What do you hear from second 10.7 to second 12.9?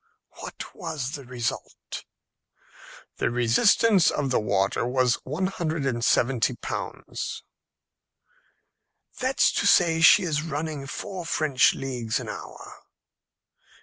four French leagues an hour."